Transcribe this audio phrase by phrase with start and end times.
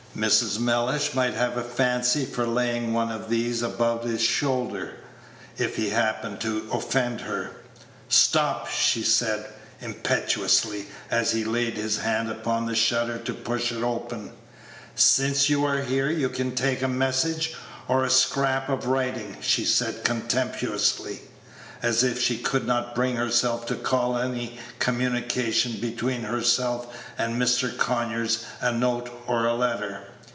[0.13, 0.59] Mrs.
[0.59, 4.91] Mellish might have a fancy for laying one of these about his shoulders
[5.57, 7.51] if he happened to offend her.
[8.09, 9.45] "Stop!" she said,
[9.79, 14.33] impetuously, as he laid his hand upon the shutter to push it open;
[14.95, 17.55] "since you are here, you can take a message,
[17.87, 21.21] or a scrap of writing," she said, contemptuously,
[21.83, 26.85] as if she could not bring herself to call any communication between herself
[27.17, 27.75] and Mr.
[27.75, 30.03] Conyers a note or letter.